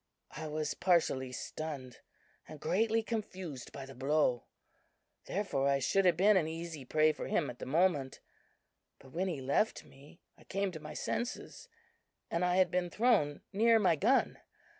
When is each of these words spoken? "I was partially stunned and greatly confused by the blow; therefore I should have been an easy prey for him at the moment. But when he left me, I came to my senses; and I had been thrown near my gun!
"I 0.31 0.47
was 0.47 0.73
partially 0.73 1.31
stunned 1.31 1.99
and 2.47 2.59
greatly 2.59 3.03
confused 3.03 3.71
by 3.71 3.85
the 3.85 3.93
blow; 3.93 4.45
therefore 5.25 5.69
I 5.69 5.77
should 5.77 6.05
have 6.05 6.17
been 6.17 6.37
an 6.37 6.47
easy 6.47 6.83
prey 6.83 7.11
for 7.11 7.27
him 7.27 7.51
at 7.51 7.59
the 7.59 7.67
moment. 7.67 8.19
But 8.97 9.11
when 9.11 9.27
he 9.27 9.41
left 9.41 9.83
me, 9.83 10.19
I 10.39 10.43
came 10.45 10.71
to 10.71 10.79
my 10.79 10.95
senses; 10.95 11.67
and 12.31 12.43
I 12.43 12.55
had 12.55 12.71
been 12.71 12.89
thrown 12.89 13.41
near 13.53 13.77
my 13.77 13.95
gun! 13.95 14.39